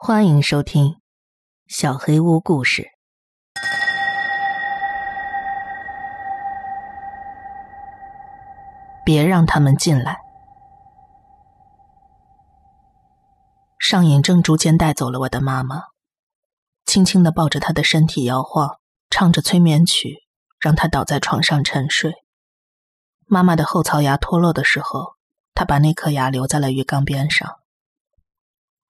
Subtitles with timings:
[0.00, 0.84] 欢迎收听
[1.66, 2.82] 《小黑屋故事》。
[9.04, 10.18] 别让他们进来。
[13.80, 15.82] 上瘾症逐渐带走了我的妈妈，
[16.86, 18.78] 轻轻的抱着她的身体摇晃，
[19.10, 20.22] 唱着催眠曲，
[20.60, 22.14] 让她倒在床上沉睡。
[23.26, 25.16] 妈妈的后槽牙脱落的时候，
[25.54, 27.58] 她把那颗牙留在了浴缸边上。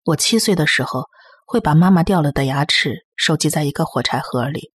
[0.07, 1.09] 我七岁的时候，
[1.45, 4.71] 会把妈妈掉了的牙齿收集在一个火柴盒里，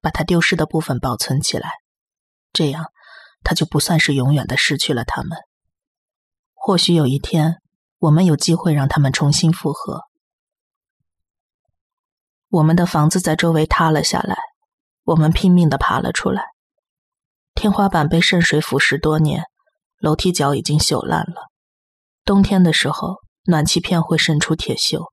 [0.00, 1.70] 把它丢失的部分保存起来，
[2.50, 2.86] 这样，
[3.42, 5.36] 她就不算是永远的失去了它们。
[6.54, 7.60] 或许有一天，
[7.98, 10.04] 我们有机会让他们重新复合。
[12.48, 14.38] 我们的房子在周围塌了下来，
[15.02, 16.42] 我们拼命的爬了出来。
[17.54, 19.44] 天花板被渗水腐蚀多年，
[19.98, 21.50] 楼梯脚已经朽烂了。
[22.24, 23.22] 冬天的时候。
[23.46, 25.12] 暖气片会渗出铁锈，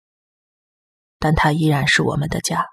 [1.20, 2.66] 但它依然是我们的家，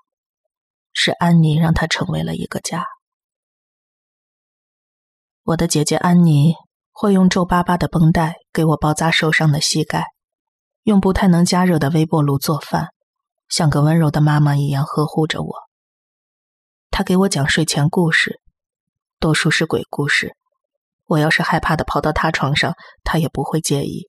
[0.92, 2.86] 是安妮让它成为了一个家。
[5.42, 6.54] 我的姐姐安妮
[6.92, 10.04] 会用皱巴巴的绷带给我包扎受伤的膝盖，
[10.84, 12.90] 用不太能加热的微波炉做饭，
[13.48, 15.54] 像个温柔的妈妈一样呵护着我。
[16.92, 18.40] 她给我讲睡前故事，
[19.18, 20.36] 多数是鬼故事。
[21.06, 24.08] 我要是害怕的跑到她床上，她也不会介意。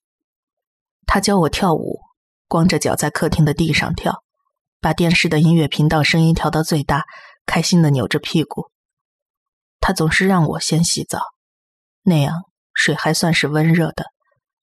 [1.11, 2.01] 他教我跳舞，
[2.47, 4.21] 光着脚在客厅的地上跳，
[4.79, 7.03] 把电视的音乐频道声音调到最大，
[7.47, 8.69] 开心的扭着屁股。
[9.79, 11.19] 他总是让我先洗澡，
[12.03, 12.43] 那样
[12.75, 14.05] 水还算是温热的，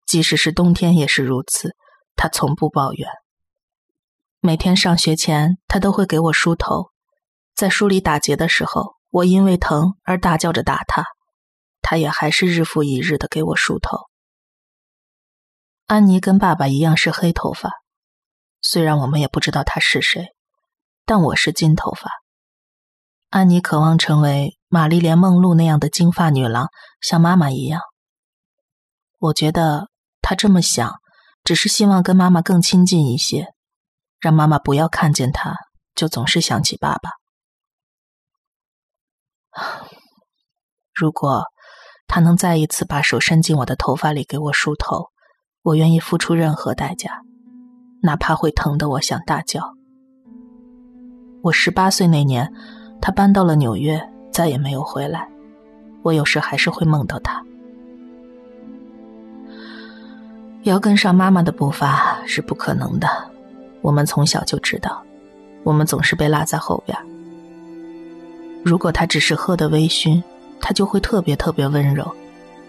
[0.06, 1.74] 即使是冬天也是如此。
[2.14, 3.08] 他从不抱怨。
[4.38, 6.92] 每天上学前，他都会给我梳头，
[7.56, 11.02] 在梳理打结的时候，我因为疼而大叫着打他，
[11.82, 13.98] 他也还是日复一日的给我梳头。
[15.86, 17.70] 安妮跟爸爸一样是黑头发，
[18.60, 20.34] 虽然我们也不知道她是谁，
[21.04, 22.10] 但我是金头发。
[23.30, 26.70] 安妮渴望成为玛丽莲梦露那样的金发女郎，
[27.00, 27.82] 像妈妈一样。
[29.18, 29.88] 我觉得
[30.20, 30.92] 她这么想，
[31.44, 33.54] 只是希望跟妈妈更亲近一些，
[34.18, 35.54] 让妈妈不要看见她
[35.94, 37.10] 就总是想起爸爸。
[40.92, 41.44] 如果
[42.08, 45.12] 她能再一次把手伸进我的头发里给我梳头。
[45.66, 47.10] 我愿意付出任何代价，
[48.00, 49.74] 哪怕会疼得我想大叫。
[51.42, 52.48] 我十八岁那年，
[53.00, 54.00] 他搬到了纽约，
[54.30, 55.28] 再也没有回来。
[56.02, 57.44] 我有时还是会梦到他。
[60.62, 63.08] 要跟上妈妈的步伐是不可能的，
[63.80, 65.02] 我们从小就知道，
[65.64, 66.96] 我们总是被落在后边。
[68.64, 70.22] 如果他只是喝的微醺，
[70.60, 72.06] 他就会特别特别温柔。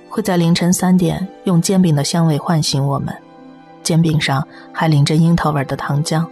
[0.10, 3.16] 会在凌晨三点用煎饼的香味唤醒我们，
[3.84, 6.26] 煎饼上还淋着樱桃味的糖浆。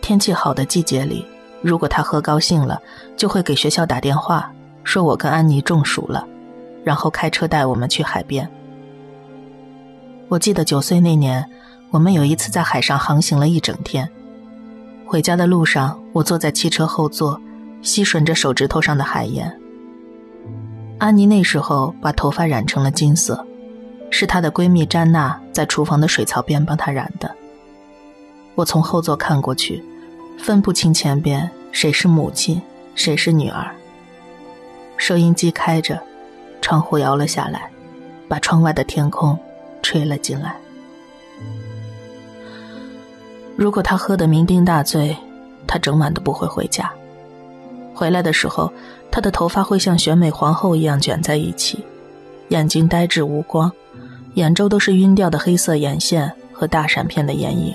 [0.00, 1.24] 天气好的季节里，
[1.60, 2.80] 如果他喝高兴了，
[3.16, 4.52] 就会给学校打电话，
[4.82, 6.26] 说我跟安妮中暑了，
[6.82, 8.50] 然后开车带我们去海边。
[10.28, 11.48] 我记得九岁那年，
[11.90, 14.08] 我们有一次在海上航行了一整天，
[15.06, 17.40] 回家的路上，我坐在汽车后座，
[17.80, 19.56] 吸吮着手指头上的海盐。
[21.02, 23.44] 安妮那时候把头发染成了金色，
[24.08, 27.28] 是她的闺蜜詹娜在厨房的水槽边帮她染的。
[28.54, 29.82] 我从后座看过去，
[30.38, 32.62] 分不清前边谁是母亲，
[32.94, 33.74] 谁是女儿。
[34.96, 36.00] 收音机开着，
[36.60, 37.68] 窗户摇了下来，
[38.28, 39.36] 把窗外的天空
[39.82, 40.54] 吹了进来。
[43.56, 45.16] 如果他喝得酩酊大醉，
[45.66, 46.88] 他整晚都不会回家。
[47.94, 48.72] 回来的时候。
[49.14, 51.84] 她的头发会像选美皇后一样卷在一起，
[52.48, 53.70] 眼睛呆滞无光，
[54.36, 57.74] 眼周都是晕掉的黑色眼线和大闪片的眼影。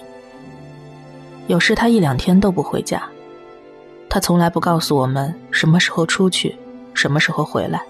[1.46, 3.04] 有时她一两天都不回家，
[4.10, 6.58] 她从来不告诉我们什么时候出去，
[6.96, 7.84] 什么时候回来。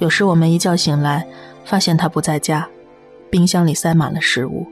[0.00, 1.24] 有时我们一觉醒来，
[1.64, 2.68] 发现她不在家，
[3.30, 4.66] 冰箱里塞满了食物。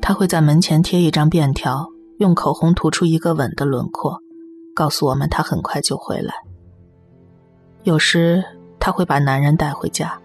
[0.00, 1.90] 她会在门前贴一张便条，
[2.20, 4.22] 用口红涂出一个吻的轮廓。
[4.78, 6.32] 告诉我们，他很快就回来。
[7.82, 8.44] 有时
[8.78, 10.16] 他会把男人带回家，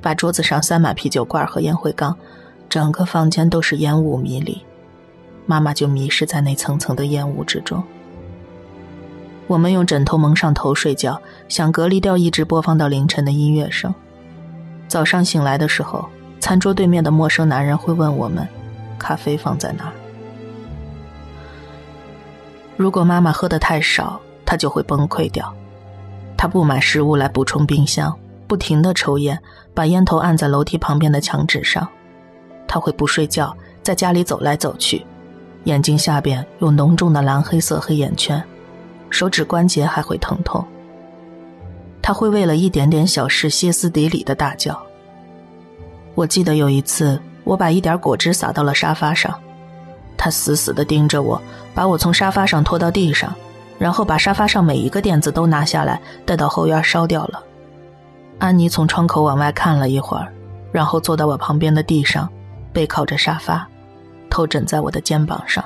[0.00, 2.16] 把桌子上塞满啤酒罐和烟灰缸，
[2.70, 4.64] 整个房间都是烟雾迷离，
[5.44, 7.84] 妈妈就迷失在那层层的烟雾之中。
[9.46, 13.94] 我们用枕头蒙上头睡觉，想隔离掉一直播放到凌晨的音乐声。
[14.88, 16.08] 早上醒来的时候，
[16.40, 18.48] 餐桌对面的陌生男人会问我们
[18.98, 19.92] ：“咖啡放在哪？”
[22.82, 25.54] 如果妈妈喝的太少，她就会崩溃掉。
[26.36, 28.12] 她不买食物来补充冰箱，
[28.48, 29.38] 不停的抽烟，
[29.72, 31.86] 把烟头按在楼梯旁边的墙纸上。
[32.66, 35.06] 她会不睡觉，在家里走来走去，
[35.62, 38.42] 眼睛下边有浓重的蓝黑色黑眼圈，
[39.10, 40.66] 手指关节还会疼痛。
[42.02, 44.76] 他会为了一点点小事歇斯底里的大叫。
[46.16, 49.32] 我记得有一次，我把一点果汁洒到了沙发上，
[50.22, 51.42] 他死死地盯着我，
[51.74, 53.34] 把我从沙发上拖到地上，
[53.76, 57.42] 然后把沙发上每一个垫子都拿下来，带到后院烧掉了。
[58.38, 60.32] 安妮从窗口往外看了一会儿，
[60.70, 62.30] 然后坐到我旁边的地上，
[62.72, 63.66] 背靠着沙发，
[64.30, 65.64] 头枕在我的肩膀上。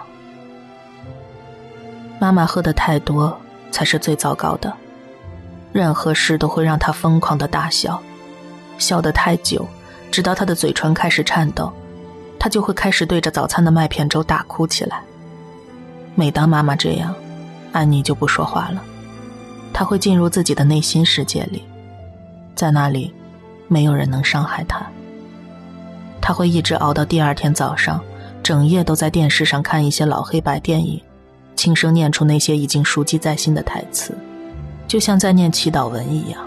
[2.18, 3.38] 妈妈喝的太多
[3.70, 4.72] 才是最糟糕的，
[5.70, 8.00] 任何事都会让她疯狂的大笑，
[8.78, 9.68] 笑得太久。
[10.10, 11.70] 直到她的嘴唇开始颤抖，
[12.38, 15.00] 他就会开始对着早餐的麦片粥大哭起来。
[16.14, 17.14] 每当妈妈这样，
[17.72, 18.82] 安妮就不说话了，
[19.72, 21.62] 她会进入自己的内心世界里，
[22.54, 23.12] 在那里，
[23.68, 24.86] 没有人能伤害她。
[26.20, 28.00] 他会一直熬到第二天早上，
[28.42, 31.00] 整夜都在电视上看一些老黑白电影，
[31.54, 34.12] 轻声念出那些已经熟记在心的台词，
[34.88, 36.40] 就像在念祈祷文一样。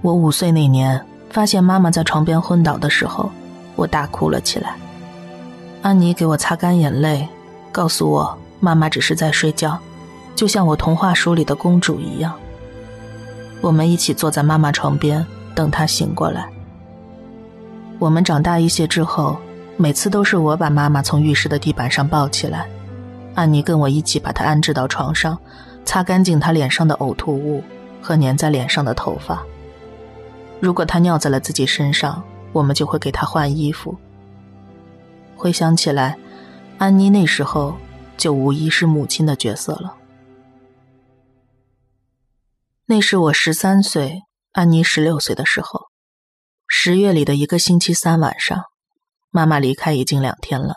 [0.00, 1.04] 我五岁那年，
[1.36, 3.30] 发现妈妈在床边昏倒的时候，
[3.74, 4.74] 我大哭了起来。
[5.82, 7.28] 安妮给我擦干眼泪，
[7.70, 9.78] 告诉我妈妈只是在睡觉，
[10.34, 12.32] 就像我童话书里的公主一样。
[13.60, 16.48] 我们一起坐在妈妈床边，等她醒过来。
[17.98, 19.36] 我们长大一些之后，
[19.76, 22.66] 每次都是我把妈妈从浴室的地板上抱起来，
[23.34, 25.36] 安妮跟我一起把她安置到床上，
[25.84, 27.62] 擦干净她脸上的呕吐物
[28.00, 29.44] 和粘在脸上的头发。
[30.60, 32.22] 如果他尿在了自己身上，
[32.52, 33.96] 我们就会给他换衣服。
[35.36, 36.18] 回想起来，
[36.78, 37.76] 安妮那时候
[38.16, 39.96] 就无疑是母亲的角色了。
[42.86, 44.22] 那是我十三岁，
[44.52, 45.88] 安妮十六岁的时候，
[46.66, 48.64] 十月里的一个星期三晚上，
[49.30, 50.76] 妈妈离开已经两天了。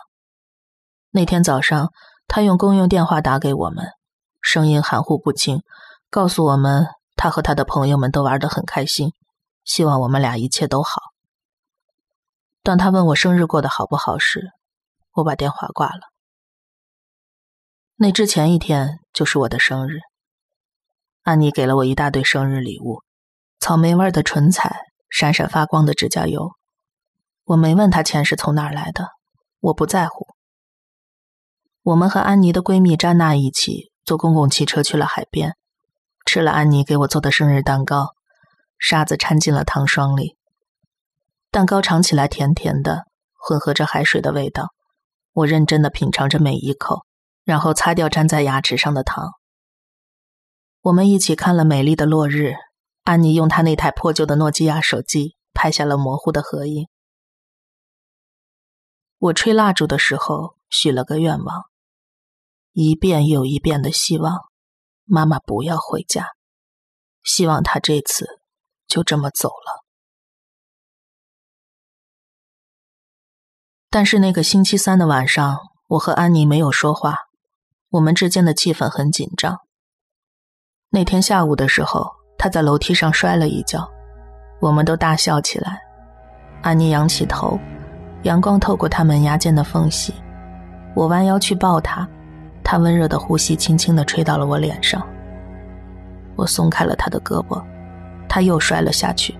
[1.12, 1.90] 那天早上，
[2.28, 3.86] 她用公用电话打给我们，
[4.42, 5.62] 声音含糊不清，
[6.10, 6.86] 告诉我们
[7.16, 9.12] 她和她的朋友们都玩得很开心。
[9.70, 11.00] 希望我们俩一切都好。
[12.64, 14.50] 当他问我生日过得好不好时，
[15.12, 16.00] 我把电话挂了。
[17.94, 20.00] 那之前一天就是我的生日，
[21.22, 23.04] 安妮给了我一大堆生日礼物：
[23.60, 24.76] 草莓味的唇彩、
[25.08, 26.50] 闪闪发光的指甲油。
[27.44, 29.10] 我没问她钱是从哪儿来的，
[29.60, 30.26] 我不在乎。
[31.84, 35.54] 我们和安妮的闺蜜詹娜一起坐公共汽车去了海边，
[36.26, 38.16] 吃了安妮给我做的生日蛋糕。
[38.80, 40.36] 沙子掺进了糖霜里，
[41.50, 43.04] 蛋糕尝起来甜甜的，
[43.36, 44.70] 混合着海水的味道。
[45.32, 47.04] 我认真的品尝着每一口，
[47.44, 49.32] 然后擦掉粘在牙齿上的糖。
[50.80, 52.54] 我们一起看了美丽的落日。
[53.02, 56.86] 安妮用她那台破旧的诺基亚手机拍下了模糊的合影。
[59.18, 61.64] 我吹蜡烛的时候许了个愿望，
[62.72, 64.38] 一遍又一遍的希望
[65.04, 66.28] 妈妈不要回家，
[67.22, 68.39] 希望她这次。
[68.90, 69.84] 就这么走了。
[73.88, 75.58] 但是那个星期三的晚上，
[75.88, 77.16] 我和安妮没有说话，
[77.90, 79.60] 我们之间的气氛很紧张。
[80.90, 83.90] 那天下午的时候，她在楼梯上摔了一跤，
[84.60, 85.80] 我们都大笑起来。
[86.62, 87.58] 安妮仰起头，
[88.24, 90.14] 阳光透过她门牙间的缝隙，
[90.94, 92.08] 我弯腰去抱她，
[92.62, 95.04] 她温热的呼吸轻轻的吹到了我脸上。
[96.36, 97.60] 我松开了她的胳膊。
[98.30, 99.34] 他又摔了下去，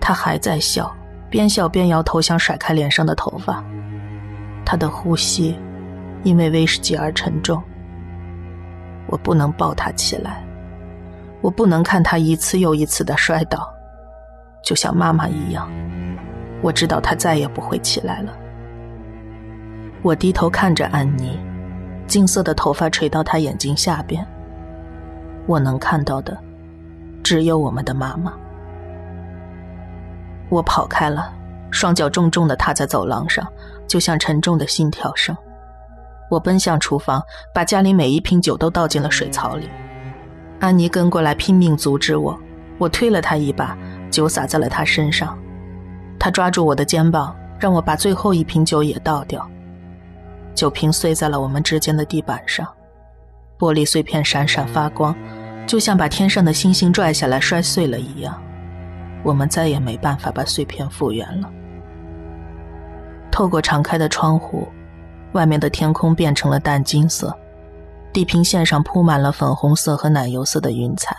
[0.00, 0.90] 他还在笑，
[1.28, 3.62] 边笑边摇头，想甩开脸上的头发。
[4.64, 5.58] 他的呼吸
[6.22, 7.60] 因为威士忌而沉重。
[9.08, 10.44] 我不能抱他起来，
[11.40, 13.68] 我不能看他一次又一次的摔倒，
[14.62, 15.68] 就像妈妈一样。
[16.62, 18.32] 我知道他再也不会起来了。
[20.02, 21.36] 我低头看着安妮，
[22.06, 24.24] 金色的头发垂到她眼睛下边。
[25.46, 26.38] 我能看到的。
[27.22, 28.32] 只有我们的妈妈。
[30.48, 31.32] 我跑开了，
[31.70, 33.46] 双脚重重的踏在走廊上，
[33.86, 35.36] 就像沉重的心跳声。
[36.28, 37.22] 我奔向厨房，
[37.54, 39.68] 把家里每一瓶酒都倒进了水槽里。
[40.58, 42.38] 安妮跟过来拼命阻止我，
[42.78, 43.76] 我推了她一把，
[44.10, 45.36] 酒洒在了她身上。
[46.18, 49.48] 她抓住我的肩膀，让我把最后一瓶酒也倒掉。
[50.54, 52.66] 酒瓶碎在了我们之间的地板上，
[53.58, 55.14] 玻璃碎片闪闪发光。
[55.66, 58.40] 就像把天上的星星拽下来摔碎了一样，
[59.22, 61.50] 我们再也没办法把碎片复原了。
[63.30, 64.66] 透过敞开的窗户，
[65.32, 67.32] 外面的天空变成了淡金色，
[68.12, 71.16] 地平线上铺满了粉红色和奶油色的云彩。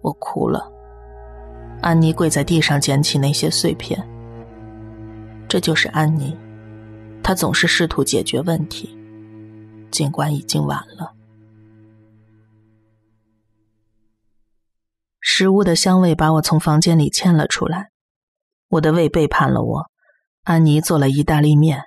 [0.00, 0.66] 我哭了，
[1.82, 4.02] 安妮跪在地上捡起那些碎片。
[5.46, 6.34] 这就是安妮，
[7.22, 8.98] 她总是试图解决问题，
[9.90, 11.12] 尽管已经晚了。
[15.24, 17.90] 食物的香味把我从房间里牵了出来，
[18.68, 19.86] 我的胃背叛了我。
[20.42, 21.84] 安妮做了意大利面，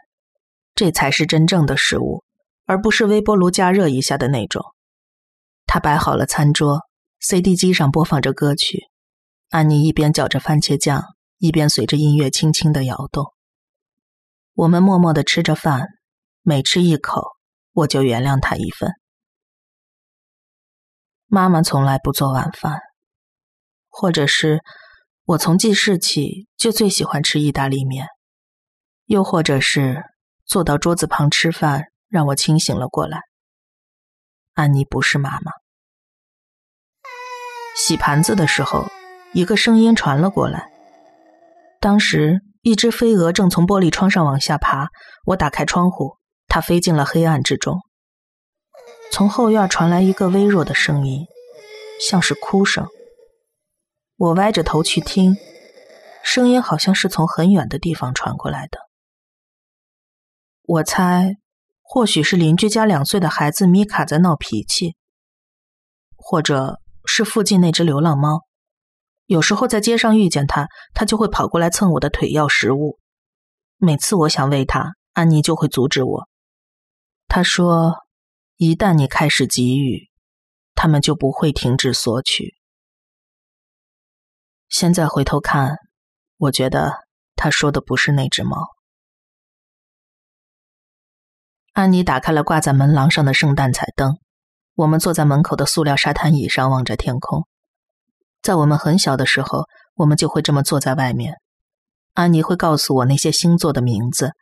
[0.73, 2.23] 这才是真正的食物，
[2.65, 4.63] 而不是微波炉加热一下的那种。
[5.67, 6.83] 她摆好了餐桌
[7.19, 8.85] ，CD 机上播放着歌曲，
[9.49, 11.03] 安妮一边搅着番茄酱，
[11.37, 13.33] 一边随着音乐轻轻的摇动。
[14.53, 15.89] 我们默默的吃着饭，
[16.41, 17.21] 每吃一口，
[17.73, 18.93] 我就原谅他一份。
[21.27, 22.79] 妈妈从来不做晚饭，
[23.97, 24.59] 或者是
[25.23, 28.07] 我从记事起就最喜欢吃意大利面。
[29.05, 30.03] 又或者是
[30.45, 33.21] 坐到桌子旁吃饭，让我清醒了过来。
[34.53, 35.53] 安妮不是妈妈。
[37.77, 38.85] 洗盘子的时候，
[39.31, 40.69] 一个声音传了过来。
[41.79, 44.89] 当时，一只飞蛾正从玻璃窗上往下爬，
[45.27, 47.79] 我打开窗户，它飞进了黑暗之中。
[49.09, 51.25] 从后院传来一个微弱的声音，
[52.01, 52.85] 像是哭声。
[54.17, 55.35] 我歪着头去听，
[56.23, 58.79] 声音好像是从很远的地方传过来的。
[60.61, 61.35] 我猜，
[61.81, 64.95] 或许是邻居家两岁的孩子米卡在闹脾气，
[66.15, 68.45] 或者是附近那只流浪猫。
[69.25, 72.99] 有时候在街上遇见它，它就会跑过来蹭我的腿要食物。
[73.77, 76.29] 每次我想喂它，安妮就会阻止我。
[77.27, 77.95] 她说
[78.55, 80.09] ：“一旦你开始给予，
[80.73, 82.55] 它们就不会停止索取。”
[84.69, 85.77] 现在回头看，
[86.37, 86.91] 我觉得
[87.35, 88.57] 他说的不是那只猫。
[91.73, 94.17] 安妮打开了挂在门廊上的圣诞彩灯。
[94.75, 97.47] 我们坐在门口的塑料沙滩椅上，望着天空。
[98.41, 101.35] 在我们很小的时候，我们就会这么坐在外面。
[102.13, 104.33] 安妮会告诉我那些星座的名字，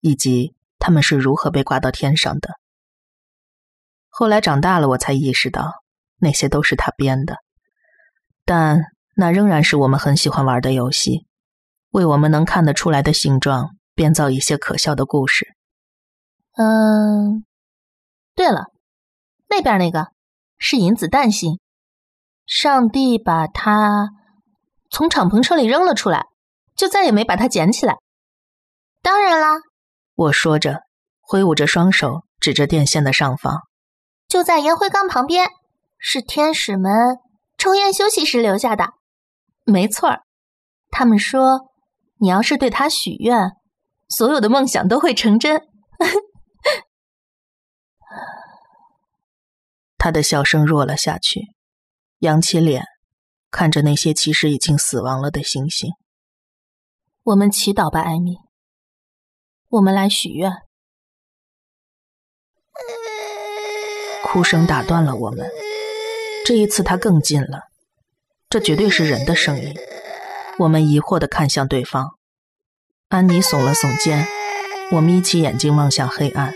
[0.00, 2.50] 以及它们是如何被挂到天上的。
[4.08, 5.72] 后来长大了，我才意识到
[6.18, 7.36] 那些都是她编的，
[8.44, 8.82] 但
[9.14, 11.26] 那仍然是我们很喜欢玩的游戏，
[11.90, 15.46] 为我们能看得出来的形状编造一些可笑的故事。
[16.56, 17.44] 嗯，
[18.34, 18.66] 对了，
[19.48, 20.08] 那边那个
[20.58, 21.58] 是银子弹星，
[22.46, 24.10] 上帝把它
[24.90, 26.26] 从敞篷车里扔了出来，
[26.74, 27.96] 就再也没把它捡起来。
[29.02, 29.58] 当然啦，
[30.14, 30.82] 我说着，
[31.20, 33.60] 挥舞着双手指着电线的上方，
[34.28, 35.48] 就在烟灰缸旁边，
[35.98, 37.18] 是天使们
[37.56, 38.99] 抽烟休息时留下的。
[39.70, 40.22] 没错儿，
[40.90, 41.70] 他们说，
[42.18, 43.52] 你要是对他许愿，
[44.08, 45.68] 所有的梦想都会成真。
[49.96, 51.54] 他的笑声弱了下去，
[52.18, 52.84] 扬起脸，
[53.50, 55.92] 看着那些其实已经死亡了的星星。
[57.22, 58.38] 我们祈祷吧，艾米。
[59.68, 60.50] 我们来许愿。
[64.24, 65.48] 哭声打断了我们。
[66.44, 67.69] 这一次，他更近了。
[68.50, 69.72] 这绝对是人的声音。
[70.58, 72.16] 我们疑惑的看向对方。
[73.08, 74.26] 安妮耸了耸肩。
[74.90, 76.52] 我眯起眼睛望向黑暗，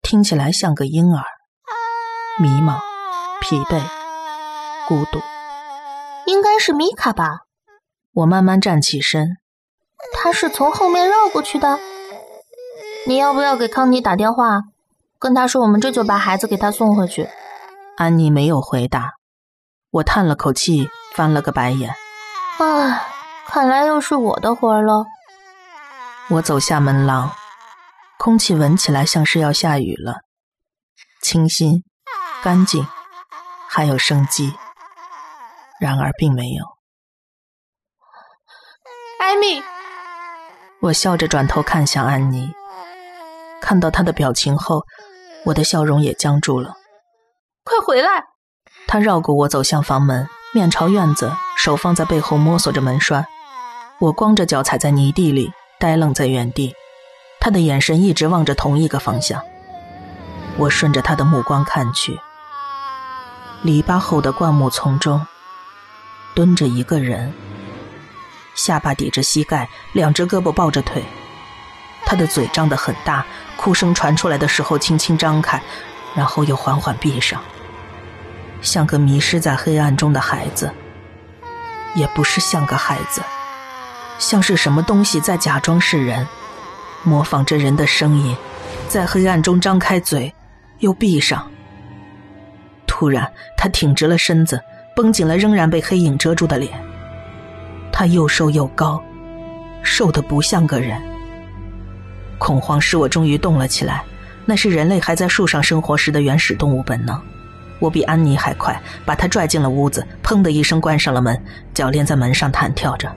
[0.00, 1.22] 听起来像个婴儿，
[2.40, 2.78] 迷茫、
[3.42, 3.82] 疲惫、
[4.88, 5.20] 孤独。
[6.24, 7.40] 应该是米卡吧？
[8.14, 9.36] 我慢慢站起身。
[10.14, 11.78] 他是从后面绕过去的。
[13.06, 14.62] 你要不要给康妮打电话，
[15.18, 17.28] 跟他说我们这就把孩子给他送回去？
[17.98, 19.16] 安妮没有回答。
[19.94, 21.94] 我叹了口气，翻了个白眼。
[22.58, 23.06] 唉，
[23.46, 25.06] 看来又是我的活了。
[26.30, 27.30] 我走下门廊，
[28.18, 30.22] 空气闻起来像是要下雨了，
[31.22, 31.84] 清新、
[32.42, 32.84] 干净，
[33.68, 34.56] 还有生机。
[35.78, 36.64] 然而并没有。
[39.20, 39.62] 艾米，
[40.80, 42.52] 我笑着转头看向安妮，
[43.60, 44.82] 看到她的表情后，
[45.44, 46.74] 我的笑容也僵住了。
[47.62, 48.33] 快回来！
[48.86, 53.26] 他绕过我走向房门，面朝院子，手放在背后摸索着门栓。
[53.98, 55.52] 我光着脚踩在泥地里。
[55.76, 56.72] 呆愣在原地，
[57.40, 59.42] 他的眼神一直望着同一个方向。
[60.56, 62.18] 我顺着他的目光看去，
[63.60, 65.20] 篱笆后的灌木丛中
[66.32, 67.34] 蹲着一个人，
[68.54, 71.04] 下巴抵着膝盖，两只胳膊抱着腿。
[72.06, 73.26] 他的嘴张得很大，
[73.56, 75.60] 哭声传出来的时候轻轻张开，
[76.14, 77.42] 然后又缓缓闭上，
[78.64, 80.72] 像个迷失在黑暗中的孩子，
[81.94, 83.22] 也不是像个孩子。
[84.18, 86.26] 像是什么东西在假装是人，
[87.02, 88.34] 模仿着人的声音，
[88.88, 90.34] 在黑暗中张开嘴，
[90.78, 91.48] 又闭上。
[92.86, 94.58] 突然，他挺直了身子，
[94.96, 96.72] 绷紧了仍然被黑影遮住的脸。
[97.92, 99.02] 他又瘦又高，
[99.82, 101.00] 瘦的不像个人，
[102.38, 104.02] 恐慌使我终于动了起来，
[104.46, 107.20] 那是人类还在树上生活时的原始动物本能。
[107.84, 111.38] 我比安妮还快，把她拽进了屋子，砰的一声关上了门，
[111.74, 113.14] 脚链在门上弹跳着。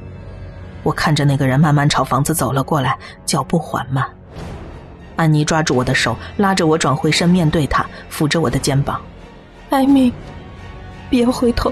[0.83, 4.05] 我看着那个人慢慢朝房子走了过来，脚步缓慢。
[5.15, 9.01] 安妮抓住我的手，拉着我转回身面对他，扶着我的肩膀。
[9.69, 10.11] 艾米，
[11.09, 11.71] 别回头，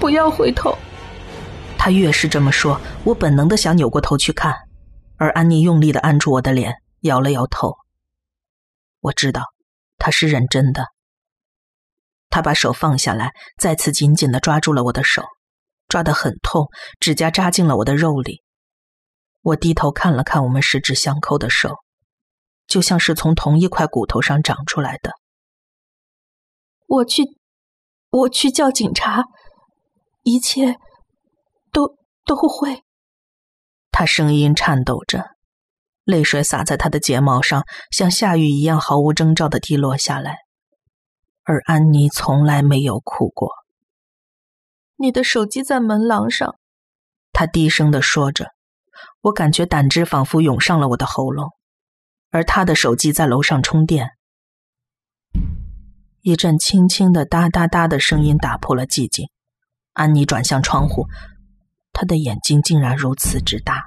[0.00, 0.74] 不要回头。
[1.76, 4.54] 他越是这么说，我本能的想扭过头去看，
[5.18, 7.76] 而安妮用力的按住我的脸，摇了摇头。
[9.02, 9.42] 我知道，
[9.98, 10.91] 他是认真的。
[12.32, 15.22] 他把手放下来，再次紧紧的抓住了我的手，
[15.86, 16.66] 抓得很痛，
[16.98, 18.42] 指甲扎进了我的肉里。
[19.42, 21.76] 我低头看了看我们十指相扣的手。
[22.68, 25.10] 就像是从同一块骨头上长出来的。
[26.86, 27.22] 我去，
[28.08, 29.24] 我去叫警察，
[30.22, 30.76] 一切
[31.70, 32.82] 都都会。
[33.90, 35.26] 他声音颤抖着，
[36.04, 40.38] 泪水洒在他的睫毛上，像下雨一样毫无征兆的滴落下来。
[41.44, 43.50] 而安妮从来没有哭过。
[44.96, 46.56] 你的手机在门廊上，
[47.32, 48.52] 他低声的说着，
[49.20, 51.50] 我感觉胆汁仿佛涌上了我的喉咙。
[52.30, 54.10] 而他的手机在楼上充电，
[56.22, 59.28] 一阵轻轻的哒哒哒的声音打破了寂静。
[59.92, 61.06] 安妮转向窗户，
[61.92, 63.84] 她的眼睛竟然如此之大。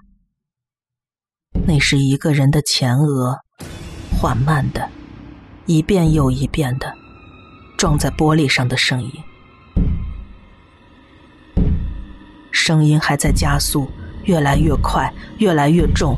[1.65, 3.39] 那是一个人的前额，
[4.19, 4.87] 缓慢的，
[5.65, 6.93] 一遍又一遍的
[7.77, 9.11] 撞在玻璃上的声音，
[12.51, 13.89] 声音还在加速，
[14.23, 16.17] 越来越快，越来越重。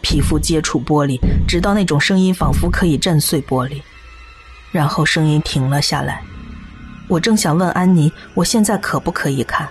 [0.00, 3.80] 皮肤接触玻璃，直到那种声音仿佛可以震碎玻璃，
[4.70, 6.22] 然后声音停了下来。
[7.08, 9.66] 我正想问安妮，我现在可不可以看？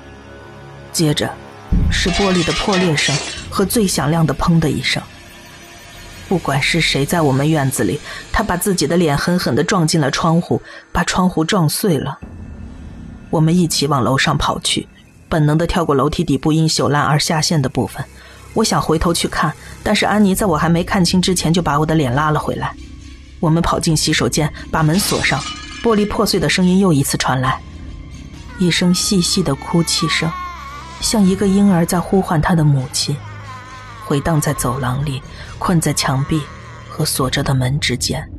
[0.92, 1.32] 接着，
[1.92, 3.15] 是玻璃的破裂声
[3.50, 5.01] 和最响亮的“砰”的一声。
[6.27, 8.00] 不管是谁在我们院子里，
[8.32, 12.18] 他把自己的脸狠狠地撞进了窗户，把窗户撞碎了。
[13.29, 14.88] 我们一起往楼上跑去，
[15.27, 18.03] 本能地跳过楼梯底部因朽烂而下陷的部分。
[18.53, 22.72] 我想回头去看，但是安妮在我还没看清之前就把我的脸拉了回来。
[23.40, 25.40] 我们跑进洗手间，把门锁上，
[25.83, 27.59] 玻璃破碎的声音又一次传来，
[28.59, 30.31] 一声细细的哭泣声，
[31.01, 33.18] 像一个婴儿在呼唤他的母亲，
[34.05, 35.22] 回荡在走廊里，
[35.59, 36.42] 困在墙壁
[36.89, 38.29] 和锁着的门之间。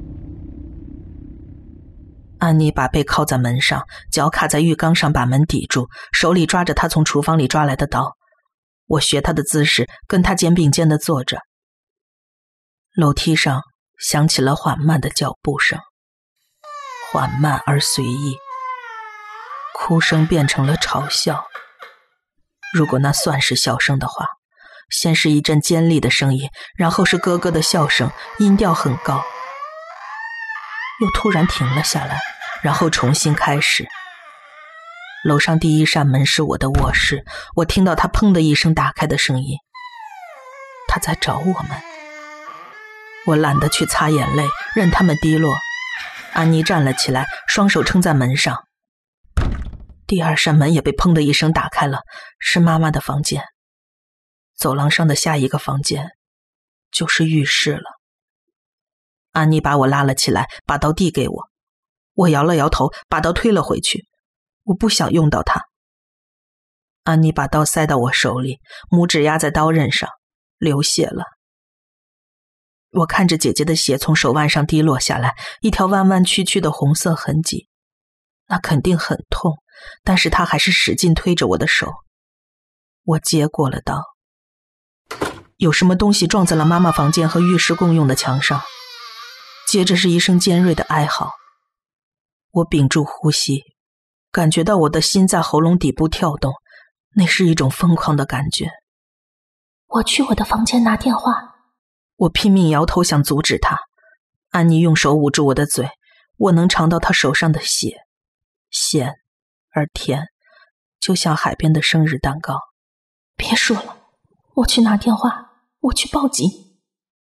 [2.38, 8.16] 安妮把背靠在门上，脚卡在浴缸上，把门抵住，手里抓着她从厨房里抓来的刀。
[8.86, 11.38] 我学他的姿势，跟他肩并肩的坐着。
[12.94, 13.62] 楼梯上
[13.98, 15.78] 响起了缓慢的脚步声，
[17.10, 18.36] 缓慢而随意。
[19.72, 21.46] 哭声变成了嘲笑，
[22.74, 24.26] 如果那算是笑声的话。
[24.90, 29.24] 先是一阵尖利的声音，然后是咯咯的笑声，音调很高，
[31.00, 32.18] 又突然停了下来，
[32.62, 33.86] 然后重新开始。
[35.24, 37.24] 楼上第一扇门是我的卧室，
[37.56, 39.56] 我听到他砰的一声打开的声音。
[40.86, 41.70] 他在找我们。
[43.26, 44.44] 我懒得去擦眼泪，
[44.74, 45.56] 任他们滴落。
[46.34, 48.64] 安妮站了起来，双手撑在门上。
[50.06, 52.00] 第二扇门也被砰的一声打开了，
[52.38, 53.42] 是妈妈的房间。
[54.56, 56.12] 走廊上的下一个房间
[56.90, 57.84] 就是浴室了。
[59.32, 61.50] 安妮把我拉了起来，把刀递给我。
[62.14, 64.06] 我摇了摇头，把刀推了回去。
[64.62, 65.64] 我不想用到它。
[67.02, 70.08] 安妮把刀塞到我手里，拇指压在刀刃上，
[70.58, 71.24] 流血了。
[72.90, 77.68] 我看着姐姐的血从手腕上滴落下来，一条弯弯曲曲的红色痕迹，
[78.46, 79.58] 那肯定很痛，
[80.04, 81.92] 但是她还是使劲推着我的手。
[83.02, 84.00] 我接过了刀，
[85.64, 88.60] 有什么东西撞在了妈妈房间和浴室共用的墙上，
[89.66, 91.30] 接着是一声尖锐的哀嚎。
[92.50, 93.62] 我屏住呼吸。
[94.30, 96.52] 感觉到我的心在喉咙底部跳动，
[97.14, 98.68] 那是一种疯狂的感觉。
[99.86, 101.54] 我去我的房间拿电话。
[102.16, 103.78] 我拼命摇头，想阻止他。
[104.50, 105.88] 安妮用手捂住我的嘴，
[106.36, 108.02] 我能尝到她手上的血，
[108.70, 109.14] 咸
[109.72, 110.26] 而甜，
[111.00, 112.58] 就像海边的生日蛋糕。
[113.34, 113.96] 别说了，
[114.56, 115.52] 我去拿电话，
[115.84, 116.48] 我去报警，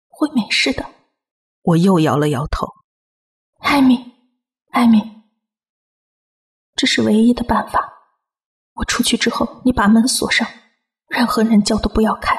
[0.07, 0.85] 会没事的。
[1.63, 2.67] 我又摇了摇头。
[3.57, 4.13] 艾米，
[4.69, 5.01] 艾米。
[6.75, 7.91] 这是唯一的办法。
[8.73, 10.47] 我出去之后，你把门锁上，
[11.07, 12.37] 任何人叫都不要开，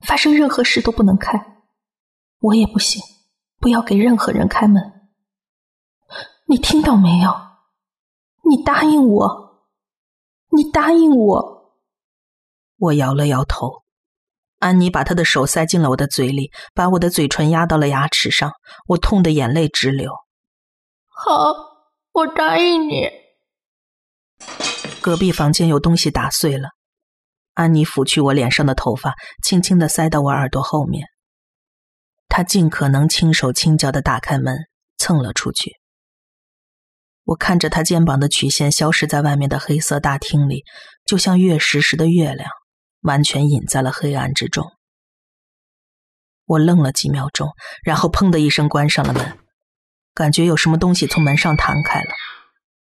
[0.00, 1.62] 发生任何事都不能开。
[2.40, 3.02] 我也不行，
[3.58, 5.10] 不要给任何人开门。
[6.46, 7.30] 你听到没有？
[8.48, 9.68] 你答应我，
[10.50, 11.74] 你答应我。
[12.78, 13.82] 我摇了摇头。
[14.58, 18.50] 安妮把她的手塞进了我的嘴里，把我的嘴唇压到了牙齿上，
[18.86, 20.10] 我痛得眼泪直流。
[21.08, 21.54] 好，
[22.12, 23.08] 我答应你。
[25.00, 26.68] 隔壁房间有东西打碎了，
[27.54, 31.06] 安妮抚去我脸上的头发，轻轻的塞到我耳朵后面。
[32.28, 34.56] 她尽可能轻手轻脚的打开门，
[34.96, 35.72] 蹭了出去。
[37.24, 40.64] 我看着她肩膀的曲线消失在外面的黑色大厅里，
[41.04, 42.50] 就像月食时的月亮，
[43.00, 44.72] 完全隐在了黑暗之中。
[46.44, 47.50] 我愣了几秒钟，
[47.84, 49.38] 然后砰的一声关上了门，
[50.14, 52.10] 感觉有什么东西从门上弹开了。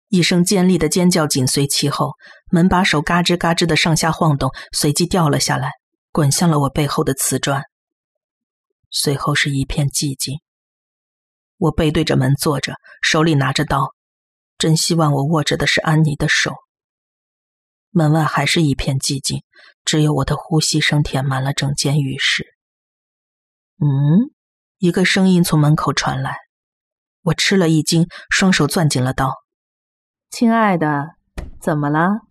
[0.08, 2.14] 一声尖利的尖叫紧随其后，
[2.52, 5.72] 门把手嘎吱嘎吱的上下晃动，随即掉了下来，
[6.12, 7.64] 滚向了我背后的瓷砖。
[8.90, 10.40] 随后是一片寂静。
[11.58, 13.94] 我背对着门坐着，手里拿着刀，
[14.58, 16.56] 真希望我握着的是安妮的手。
[17.92, 19.44] 门外还是一片寂静，
[19.86, 22.46] 只有我的呼吸声填满了整间浴室。
[23.80, 24.32] 嗯，
[24.78, 26.38] 一个声音从门口传来，
[27.24, 29.34] 我吃了一惊，双手攥紧了刀。
[30.30, 31.16] 亲爱的，
[31.60, 32.22] 怎么了？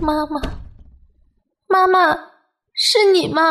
[0.00, 0.40] 妈妈，
[1.66, 2.14] 妈妈，
[2.72, 3.42] 是你吗？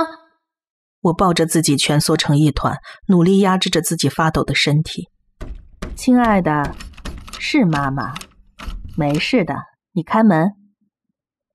[1.01, 5.09] 我抱着自己蜷缩成一团，努力压制着自己发抖的身体。
[5.95, 6.75] 亲爱的，
[7.39, 8.13] 是妈妈，
[8.95, 9.55] 没事的，
[9.91, 10.60] 你开门。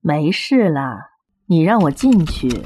[0.06, 1.10] 没事啦，
[1.46, 2.64] 你让我进去。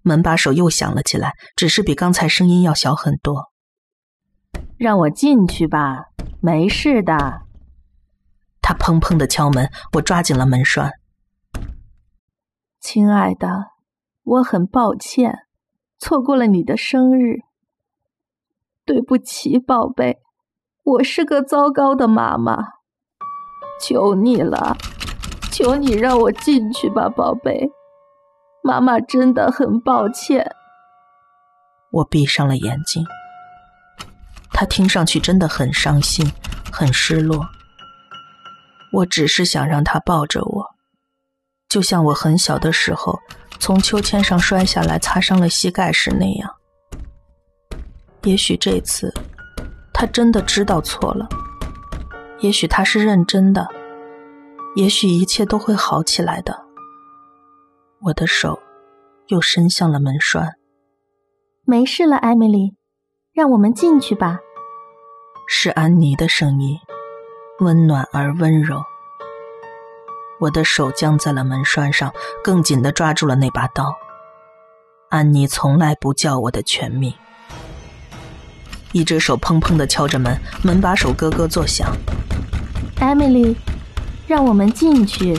[0.00, 3.52] 门把手又响了起来，只是比刚才声音要小很多。
[4.78, 6.06] 让我进去吧，
[6.40, 7.42] 没事的。
[8.62, 10.92] 他砰砰的敲门，我抓紧了门栓。
[12.80, 13.72] 亲爱的，
[14.22, 15.40] 我很抱歉，
[15.98, 17.40] 错过了你的生日。
[18.86, 20.20] 对不起，宝贝，
[20.84, 22.56] 我是个糟糕的妈妈。
[23.78, 24.78] 求你了，
[25.54, 27.70] 求你让我进去吧，宝贝。
[28.64, 30.44] 妈妈真的很抱歉。
[31.92, 33.06] 我闭上了眼睛。
[34.50, 36.28] 他听上去真的很伤心，
[36.72, 37.46] 很失落。
[38.92, 40.66] 我只是想让他抱着我，
[41.68, 43.16] 就像我很小的时候
[43.60, 46.52] 从秋千上摔下来擦伤了膝盖时那样。
[48.24, 49.14] 也许这次
[49.92, 51.28] 他真的知道错了，
[52.40, 53.68] 也许他是认真的，
[54.74, 56.64] 也许一切都会好起来的。
[58.00, 58.58] 我的手
[59.28, 60.54] 又伸向了门栓。
[61.64, 62.74] 没事了，艾米丽，
[63.32, 64.38] 让我们进去吧。
[65.46, 66.78] 是安妮的声音。
[67.60, 68.82] 温暖而温柔，
[70.40, 73.96] 我的手僵在了门栓上，更紧的抓住了那把刀。
[75.08, 77.14] 安妮从来不叫我的全名。
[78.90, 81.96] 一只手砰砰的敲着门，门把手咯咯作响。
[82.98, 83.54] Emily，
[84.26, 85.38] 让我们进去。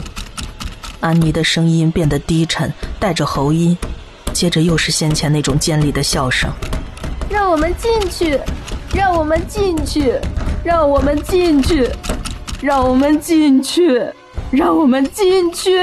[1.00, 3.76] 安妮的声音变得低沉，带着喉音，
[4.32, 6.50] 接着又是先前那种尖利的笑声。
[7.28, 8.40] 让我们进去，
[8.94, 10.14] 让我们进去。
[10.64, 11.88] 让我们进去，
[12.60, 14.02] 让我们进去，
[14.50, 15.78] 让我们进去。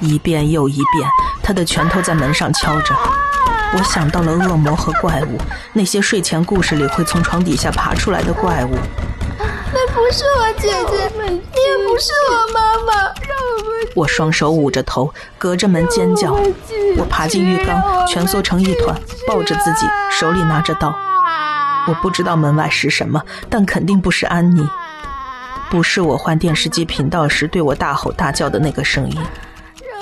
[0.00, 1.08] 一遍又一遍，
[1.42, 2.94] 他的拳头在门上敲着。
[3.74, 5.38] 我想到了恶魔和怪物，
[5.74, 8.78] 那些睡前故事里会从床底下爬出来的怪物。
[9.96, 12.92] 那不是我姐姐，也不是我妈妈。
[13.02, 13.88] 让我们……
[13.94, 16.34] 我双手捂着头，隔着门尖叫。
[16.98, 18.94] 我爬进浴缸，蜷缩成一团，
[19.26, 20.94] 抱着自己，手里拿着刀。
[21.88, 24.68] 我不知道门外是什么，但肯定不是安妮，
[25.70, 29.18] 不是我换电视机频道时对我大吼大叫的那个声音，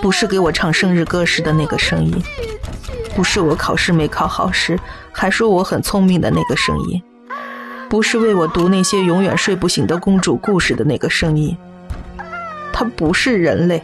[0.02, 2.20] 不是给我唱生日歌时的那个声音，
[3.14, 4.76] 不是我考试没考好时
[5.12, 7.00] 还说我很聪明的那个声音，
[7.94, 11.56] 不是为我读那些永远睡不醒的公主故事的那个声音，
[12.72, 13.80] 他不是人类。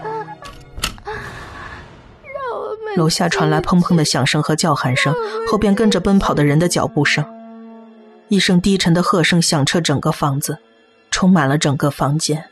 [2.97, 5.15] 楼下传来砰砰的响声和叫喊声，
[5.49, 7.25] 后边跟着奔跑的人的脚步声。
[8.27, 10.59] 一声低沉的喝声响彻整个房子，
[11.13, 12.47] 充满了整个房间，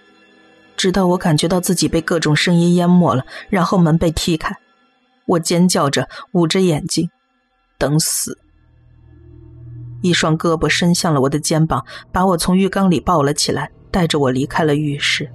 [0.76, 3.26] 直到我感觉到自己被各种声音淹没了。
[3.48, 4.56] 然后门被踢开，
[5.26, 7.10] 我尖叫着，捂着眼睛，
[7.76, 8.38] 等死。
[10.00, 15.30] 一双胳膊伸向了我的肩膀，把我从浴缸里抱了起来，带着我离开了浴室。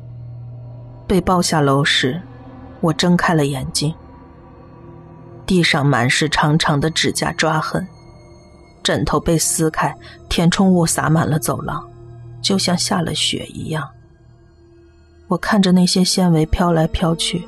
[1.08, 2.22] 被抱下楼时，
[2.80, 3.94] 我睁开了眼睛，
[5.46, 7.86] 地上满是长长的指甲抓痕。
[8.82, 9.96] 枕头被撕开，
[10.28, 11.86] 填充物洒满了走廊，
[12.42, 13.88] 就像下了雪一样。
[15.28, 17.48] 我看着那些纤维飘来飘去，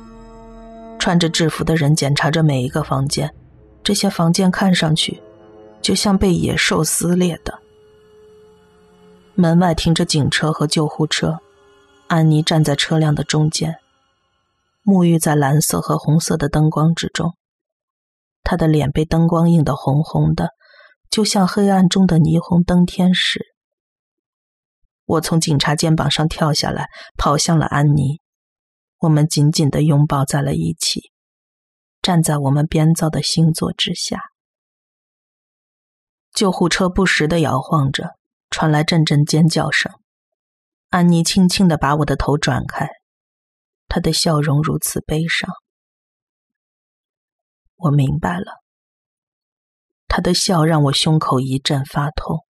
[0.98, 3.30] 穿着制服的人检查着每一个房间，
[3.82, 5.22] 这些房间看上去
[5.80, 7.60] 就像被野兽撕裂的。
[9.34, 11.40] 门外停着警车和救护车，
[12.06, 13.76] 安妮站在车辆的中间，
[14.84, 17.34] 沐浴在蓝色和红色的灯光之中。
[18.42, 20.50] 她的脸被灯光映得红红的，
[21.10, 23.44] 就像黑暗中的霓虹灯天使。
[25.04, 28.20] 我从警察肩膀上跳下来，跑向了安妮。
[29.00, 31.10] 我们紧紧地拥抱在了一起，
[32.00, 34.20] 站在我们编造的星座之下。
[36.36, 38.10] 救护车不时的摇晃着，
[38.50, 39.90] 传来阵阵尖叫声。
[40.90, 42.90] 安妮轻轻地把我的头转开，
[43.88, 45.50] 她的笑容如此悲伤。
[47.76, 48.62] 我明白了，
[50.08, 52.44] 她的笑让我胸口一阵发痛。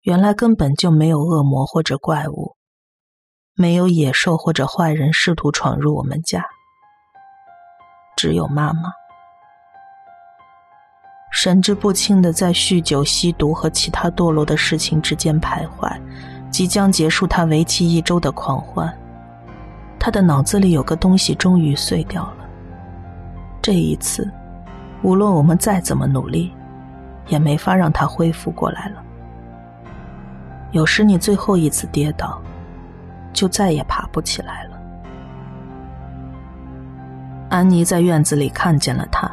[0.00, 2.56] 原来根本就没有恶魔或者怪物，
[3.54, 6.44] 没有野兽或者坏人试图闯入我们家，
[8.16, 8.90] 只有妈妈，
[11.32, 15.90] 神志不清的在酗酒、吸毒和其他堕落的事情之间徘徊，
[16.50, 18.92] 即将结束他为期一周的狂欢。
[19.98, 22.46] 他的脑子里有个东西终于碎掉了，
[23.62, 24.30] 这一次，
[25.02, 26.52] 无论我们再怎么努力，
[27.28, 29.02] 也没法让他恢复过来了。
[30.72, 32.40] 有时你最后一次跌倒，
[33.32, 34.70] 就再也爬不起来了。
[37.48, 39.30] 安妮在院子里看见了他，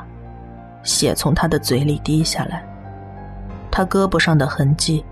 [0.90, 2.66] 血从他的嘴里滴下来，
[3.70, 5.06] 他胳膊上的痕迹，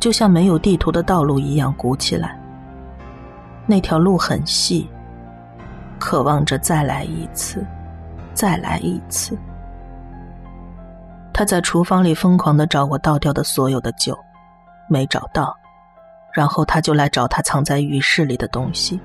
[0.00, 2.40] 就像没有地图的道路一样鼓起来。
[3.66, 4.88] 那条路很细，
[5.98, 7.64] 渴望着再来一次，
[8.32, 9.36] 再来一次。
[11.32, 14.18] 他在厨房里疯狂的找我倒掉的所有的酒，
[14.88, 15.54] 没找到。
[16.32, 19.00] 然后他就来找他藏在浴室里的东西。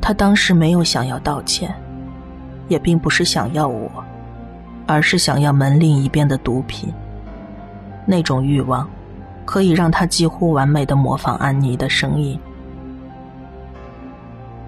[0.00, 1.72] 他当时没有想要道歉，
[2.66, 4.02] 也并不是想要我，
[4.92, 6.92] 而是想要门另一边的毒品。
[8.04, 8.86] 那种欲望，
[9.46, 12.38] 可以让他几乎完美的模仿安妮的声音。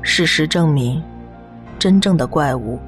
[0.01, 1.03] 事实证明，
[1.79, 2.79] 真正的怪物，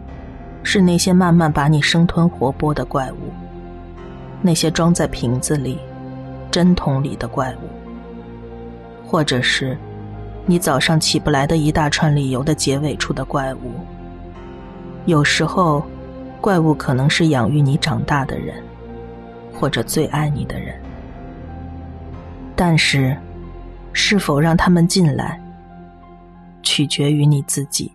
[0.62, 3.31] 是那些慢慢把你生吞活剥的怪物，
[4.40, 5.79] 那些装在瓶子里、
[6.51, 7.68] 针筒里的怪物。
[9.05, 9.77] 或者是
[10.46, 13.72] 你早上起不来的一大串理由的结尾处的怪物。
[15.05, 15.85] 有时候，
[16.40, 18.62] 怪物可能是养育你长大的人，
[19.53, 20.79] 或者最爱你的人。
[22.55, 23.16] 但是，
[23.92, 25.40] 是否让他们进来，
[26.62, 27.90] 取决于你自己。